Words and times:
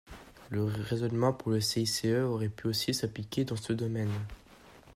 Le 0.49 0.63
raisonnement 0.63 1.31
pour 1.31 1.51
le 1.51 1.61
CICE 1.61 2.05
aurait 2.25 2.49
pu 2.49 2.65
aussi 2.65 2.91
s’appliquer 2.91 3.45
dans 3.45 3.55
ce 3.55 3.71
domaine. 3.71 4.09